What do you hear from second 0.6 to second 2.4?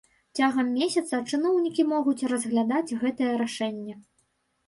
месяца чыноўнікі могуць